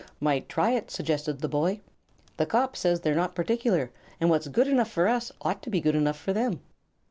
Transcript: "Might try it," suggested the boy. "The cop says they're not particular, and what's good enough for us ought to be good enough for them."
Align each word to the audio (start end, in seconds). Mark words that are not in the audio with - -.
"Might 0.19 0.49
try 0.49 0.71
it," 0.71 0.89
suggested 0.89 1.39
the 1.41 1.47
boy. 1.47 1.79
"The 2.37 2.47
cop 2.47 2.75
says 2.75 2.99
they're 3.01 3.13
not 3.13 3.35
particular, 3.35 3.91
and 4.19 4.31
what's 4.31 4.47
good 4.47 4.67
enough 4.67 4.89
for 4.89 5.07
us 5.07 5.31
ought 5.41 5.61
to 5.61 5.69
be 5.69 5.79
good 5.79 5.93
enough 5.95 6.17
for 6.19 6.33
them." 6.33 6.59